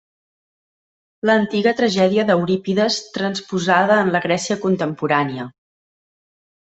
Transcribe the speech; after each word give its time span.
L'antiga 1.29 1.73
tragèdia 1.81 2.25
d'Eurípides 2.29 2.99
transposada 3.19 4.01
en 4.07 4.11
la 4.17 4.23
Grècia 4.25 4.59
contemporània. 4.65 5.47